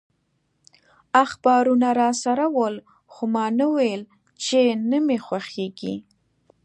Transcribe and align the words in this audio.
اخبارونه 1.23 1.87
راسره 1.99 2.45
ول، 2.55 2.75
خو 3.13 3.23
ما 3.33 3.45
نه 3.59 3.67
ویل 3.75 4.01
چي 4.43 4.61
نه 4.89 4.97
مي 5.05 5.17
خوښیږي. 5.25 5.95